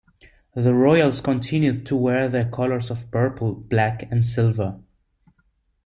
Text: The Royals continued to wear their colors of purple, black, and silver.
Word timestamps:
The 0.55 0.73
Royals 0.73 1.21
continued 1.21 1.85
to 1.85 1.95
wear 1.95 2.27
their 2.27 2.49
colors 2.49 2.89
of 2.89 3.11
purple, 3.11 3.53
black, 3.53 4.01
and 4.11 4.25
silver. 4.25 4.81